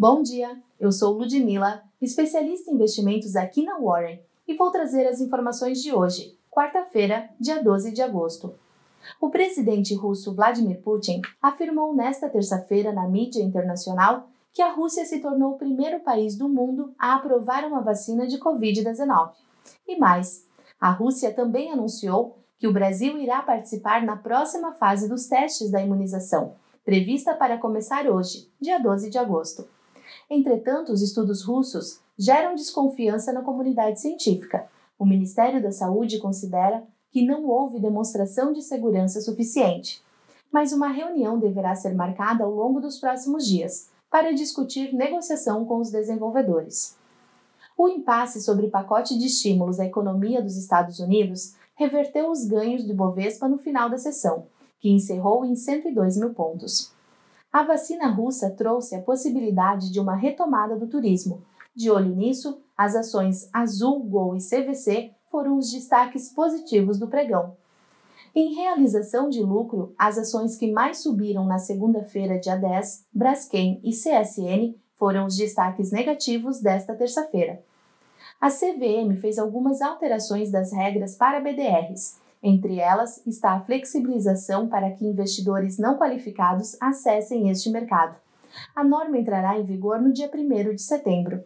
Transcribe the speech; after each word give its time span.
Bom 0.00 0.22
dia, 0.22 0.58
eu 0.80 0.90
sou 0.90 1.12
Ludmila, 1.12 1.82
especialista 2.00 2.70
em 2.70 2.74
investimentos 2.74 3.36
aqui 3.36 3.62
na 3.62 3.78
Warren 3.78 4.18
e 4.48 4.56
vou 4.56 4.70
trazer 4.70 5.06
as 5.06 5.20
informações 5.20 5.82
de 5.82 5.92
hoje, 5.92 6.38
quarta-feira, 6.50 7.28
dia 7.38 7.62
12 7.62 7.92
de 7.92 8.00
agosto. 8.00 8.54
O 9.20 9.28
presidente 9.28 9.94
russo 9.94 10.34
Vladimir 10.34 10.80
Putin 10.80 11.20
afirmou 11.42 11.94
nesta 11.94 12.30
terça-feira 12.30 12.94
na 12.94 13.06
mídia 13.06 13.42
internacional 13.42 14.30
que 14.54 14.62
a 14.62 14.72
Rússia 14.72 15.04
se 15.04 15.20
tornou 15.20 15.52
o 15.52 15.58
primeiro 15.58 16.00
país 16.00 16.34
do 16.34 16.48
mundo 16.48 16.94
a 16.98 17.16
aprovar 17.16 17.66
uma 17.66 17.82
vacina 17.82 18.26
de 18.26 18.38
Covid-19. 18.38 19.32
E 19.86 19.98
mais, 19.98 20.46
a 20.80 20.90
Rússia 20.90 21.30
também 21.30 21.70
anunciou 21.70 22.38
que 22.58 22.66
o 22.66 22.72
Brasil 22.72 23.18
irá 23.18 23.42
participar 23.42 24.02
na 24.02 24.16
próxima 24.16 24.72
fase 24.72 25.06
dos 25.06 25.26
testes 25.26 25.70
da 25.70 25.82
imunização, 25.82 26.54
prevista 26.86 27.34
para 27.34 27.58
começar 27.58 28.08
hoje, 28.08 28.50
dia 28.58 28.78
12 28.78 29.10
de 29.10 29.18
agosto. 29.18 29.68
Entretanto, 30.30 30.92
os 30.92 31.02
estudos 31.02 31.42
russos 31.42 31.98
geram 32.16 32.54
desconfiança 32.54 33.32
na 33.32 33.42
comunidade 33.42 34.00
científica. 34.00 34.68
O 34.96 35.04
Ministério 35.04 35.60
da 35.60 35.72
Saúde 35.72 36.20
considera 36.20 36.84
que 37.10 37.26
não 37.26 37.48
houve 37.48 37.80
demonstração 37.80 38.52
de 38.52 38.62
segurança 38.62 39.20
suficiente. 39.20 40.00
Mas 40.52 40.72
uma 40.72 40.88
reunião 40.88 41.38
deverá 41.38 41.74
ser 41.74 41.94
marcada 41.94 42.44
ao 42.44 42.54
longo 42.54 42.80
dos 42.80 42.98
próximos 42.98 43.44
dias 43.44 43.90
para 44.08 44.32
discutir 44.32 44.94
negociação 44.94 45.64
com 45.64 45.78
os 45.78 45.90
desenvolvedores. 45.90 46.96
O 47.76 47.88
impasse 47.88 48.40
sobre 48.40 48.68
pacote 48.68 49.18
de 49.18 49.26
estímulos 49.26 49.80
à 49.80 49.86
economia 49.86 50.42
dos 50.42 50.56
Estados 50.56 51.00
Unidos 51.00 51.54
reverteu 51.74 52.30
os 52.30 52.44
ganhos 52.44 52.84
do 52.84 52.94
Bovespa 52.94 53.48
no 53.48 53.58
final 53.58 53.88
da 53.88 53.96
sessão, 53.96 54.46
que 54.78 54.90
encerrou 54.90 55.44
em 55.44 55.56
102 55.56 56.18
mil 56.18 56.34
pontos. 56.34 56.92
A 57.52 57.64
vacina 57.64 58.08
russa 58.08 58.50
trouxe 58.50 58.94
a 58.94 59.02
possibilidade 59.02 59.90
de 59.90 59.98
uma 59.98 60.14
retomada 60.14 60.76
do 60.76 60.86
turismo. 60.86 61.42
De 61.74 61.90
olho 61.90 62.14
nisso, 62.14 62.62
as 62.76 62.94
ações 62.94 63.48
Azul, 63.52 64.04
Gol 64.04 64.36
e 64.36 64.38
CVC 64.38 65.12
foram 65.30 65.58
os 65.58 65.70
destaques 65.70 66.28
positivos 66.32 66.96
do 66.96 67.08
pregão. 67.08 67.56
Em 68.32 68.54
realização 68.54 69.28
de 69.28 69.42
lucro, 69.42 69.92
as 69.98 70.16
ações 70.16 70.56
que 70.56 70.70
mais 70.70 70.98
subiram 70.98 71.44
na 71.44 71.58
segunda-feira, 71.58 72.38
dia 72.38 72.54
10, 72.54 73.06
Braskem 73.12 73.80
e 73.82 73.90
CSN, 73.90 74.76
foram 74.96 75.26
os 75.26 75.36
destaques 75.36 75.90
negativos 75.90 76.60
desta 76.60 76.94
terça-feira. 76.94 77.64
A 78.40 78.48
CVM 78.48 79.16
fez 79.20 79.38
algumas 79.38 79.82
alterações 79.82 80.52
das 80.52 80.72
regras 80.72 81.16
para 81.16 81.40
BDRs, 81.40 82.19
entre 82.42 82.78
elas 82.78 83.24
está 83.26 83.52
a 83.52 83.60
flexibilização 83.60 84.68
para 84.68 84.90
que 84.90 85.06
investidores 85.06 85.78
não 85.78 85.96
qualificados 85.96 86.76
acessem 86.80 87.50
este 87.50 87.70
mercado. 87.70 88.16
A 88.74 88.82
norma 88.82 89.18
entrará 89.18 89.58
em 89.58 89.64
vigor 89.64 90.00
no 90.00 90.12
dia 90.12 90.30
1 90.32 90.74
de 90.74 90.82
setembro. 90.82 91.44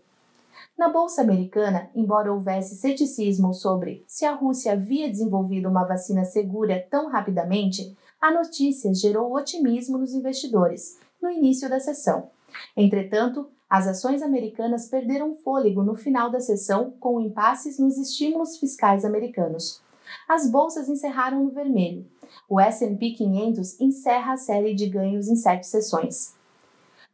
Na 0.78 0.88
Bolsa 0.88 1.22
Americana, 1.22 1.90
embora 1.94 2.32
houvesse 2.32 2.76
ceticismo 2.76 3.52
sobre 3.52 4.04
se 4.06 4.24
a 4.24 4.34
Rússia 4.34 4.72
havia 4.72 5.08
desenvolvido 5.08 5.68
uma 5.68 5.84
vacina 5.84 6.24
segura 6.24 6.84
tão 6.90 7.08
rapidamente, 7.08 7.96
a 8.20 8.32
notícia 8.32 8.92
gerou 8.94 9.34
otimismo 9.34 9.98
nos 9.98 10.14
investidores 10.14 10.98
no 11.20 11.30
início 11.30 11.68
da 11.68 11.78
sessão. 11.78 12.30
Entretanto, 12.76 13.48
as 13.68 13.86
ações 13.86 14.22
americanas 14.22 14.88
perderam 14.88 15.36
fôlego 15.36 15.82
no 15.82 15.94
final 15.94 16.30
da 16.30 16.40
sessão 16.40 16.92
com 16.98 17.20
impasses 17.20 17.78
nos 17.78 17.98
estímulos 17.98 18.56
fiscais 18.58 19.04
americanos 19.04 19.83
as 20.28 20.50
bolsas 20.50 20.88
encerraram 20.88 21.44
no 21.44 21.50
vermelho. 21.50 22.06
O 22.48 22.60
S&P 22.60 23.10
500 23.12 23.80
encerra 23.80 24.32
a 24.32 24.36
série 24.36 24.74
de 24.74 24.86
ganhos 24.88 25.28
em 25.28 25.36
sete 25.36 25.66
sessões. 25.66 26.34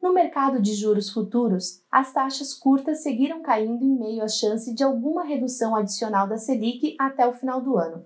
No 0.00 0.14
mercado 0.14 0.62
de 0.62 0.74
juros 0.74 1.10
futuros, 1.10 1.82
as 1.92 2.12
taxas 2.12 2.54
curtas 2.54 3.02
seguiram 3.02 3.42
caindo 3.42 3.84
em 3.84 3.98
meio 3.98 4.22
à 4.22 4.28
chance 4.28 4.72
de 4.74 4.82
alguma 4.82 5.24
redução 5.24 5.76
adicional 5.76 6.26
da 6.26 6.38
Selic 6.38 6.96
até 6.98 7.26
o 7.26 7.34
final 7.34 7.60
do 7.60 7.76
ano. 7.76 8.02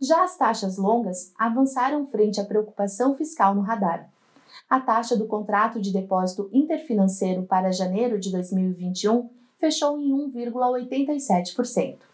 Já 0.00 0.22
as 0.22 0.36
taxas 0.36 0.76
longas 0.76 1.32
avançaram 1.36 2.06
frente 2.06 2.40
à 2.40 2.44
preocupação 2.44 3.16
fiscal 3.16 3.54
no 3.54 3.62
radar. 3.62 4.08
A 4.70 4.78
taxa 4.78 5.16
do 5.16 5.26
contrato 5.26 5.80
de 5.80 5.92
depósito 5.92 6.48
interfinanceiro 6.52 7.42
para 7.42 7.72
janeiro 7.72 8.20
de 8.20 8.30
2021 8.30 9.28
fechou 9.58 9.98
em 9.98 10.12
1,87%. 10.30 12.11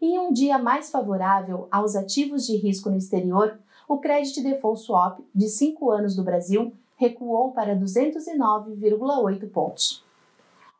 Em 0.00 0.18
um 0.18 0.32
dia 0.32 0.58
mais 0.58 0.90
favorável 0.90 1.68
aos 1.70 1.94
ativos 1.96 2.46
de 2.46 2.56
risco 2.56 2.90
no 2.90 2.96
exterior, 2.96 3.58
o 3.88 3.98
Credit 3.98 4.42
Default 4.42 4.80
Swap 4.80 5.20
de 5.34 5.48
5 5.48 5.90
anos 5.90 6.16
do 6.16 6.22
Brasil 6.22 6.72
recuou 6.96 7.52
para 7.52 7.76
209,8 7.76 9.50
pontos. 9.50 10.04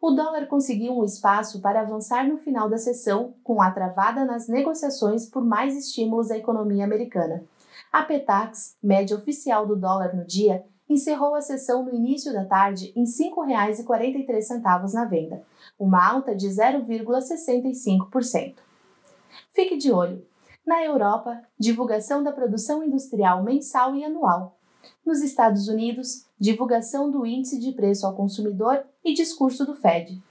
O 0.01 0.11
dólar 0.11 0.47
conseguiu 0.47 0.99
um 0.99 1.05
espaço 1.05 1.61
para 1.61 1.81
avançar 1.81 2.29
no 2.29 2.37
final 2.37 2.69
da 2.69 2.77
sessão, 2.77 3.33
com 3.43 3.63
a 3.63 3.71
travada 3.71 4.25
nas 4.25 4.49
negociações 4.49 5.27
por 5.27 5.45
mais 5.45 5.77
estímulos 5.77 6.31
à 6.31 6.37
economia 6.37 6.85
americana. 6.85 7.43
A 7.91 8.03
Petax, 8.03 8.77
média 8.83 9.17
oficial 9.17 9.67
do 9.67 9.77
dólar 9.77 10.15
no 10.15 10.25
dia, 10.25 10.63
encerrou 10.89 11.35
a 11.35 11.41
sessão 11.41 11.85
no 11.85 11.95
início 11.95 12.33
da 12.33 12.45
tarde 12.45 12.93
em 12.95 13.05
R$ 13.05 13.11
5,43 13.11 14.93
na 14.93 15.07
venda, 15.07 15.43
uma 15.79 16.07
alta 16.07 16.35
de 16.35 16.49
0,65%. 16.49 18.57
Fique 19.53 19.77
de 19.77 19.93
olho. 19.93 20.27
Na 20.67 20.83
Europa, 20.83 21.43
divulgação 21.59 22.23
da 22.23 22.33
produção 22.33 22.83
industrial 22.83 23.43
mensal 23.43 23.95
e 23.95 24.05
anual. 24.05 24.57
Nos 25.05 25.21
Estados 25.23 25.69
Unidos, 25.69 26.27
divulgação 26.39 27.11
do 27.11 27.27
índice 27.27 27.59
de 27.59 27.73
preço 27.73 28.07
ao 28.07 28.15
consumidor 28.15 28.83
e 29.05 29.13
discurso 29.13 29.67
do 29.67 29.75
Fed. 29.75 30.23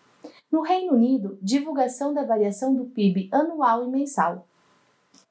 No 0.52 0.62
Reino 0.62 0.94
Unido, 0.94 1.38
divulgação 1.42 2.14
da 2.14 2.24
variação 2.24 2.76
do 2.76 2.86
PIB 2.86 3.30
anual 3.32 3.84
e 3.84 3.88
mensal. 3.88 4.48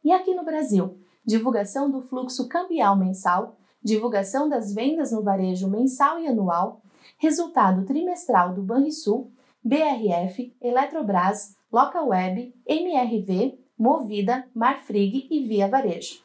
E 0.05 0.13
aqui 0.13 0.35
no 0.35 0.45
Brasil, 0.45 0.99
divulgação 1.25 1.91
do 1.91 2.01
fluxo 2.01 2.49
cambial 2.49 2.97
mensal, 2.97 3.57
divulgação 3.83 4.49
das 4.49 4.73
vendas 4.73 5.13
no 5.13 5.23
varejo 5.23 5.69
mensal 5.69 6.21
e 6.21 6.27
anual, 6.27 6.81
resultado 7.19 7.85
trimestral 7.85 8.55
do 8.55 8.63
Banrisul, 8.63 9.31
BRF, 9.63 10.55
Eletrobras, 10.61 11.57
Localweb, 11.73 12.55
MRV 12.67 13.62
Movida, 13.83 14.47
Marfrig 14.55 15.27
e 15.29 15.41
Via 15.41 15.67
Varejo. 15.67 16.21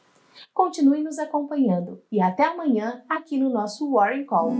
Continue 0.54 1.02
nos 1.02 1.18
acompanhando 1.18 2.00
e 2.10 2.20
até 2.20 2.44
amanhã 2.44 3.02
aqui 3.08 3.36
no 3.36 3.50
nosso 3.50 3.90
Warren 3.90 4.24
Call. 4.24 4.52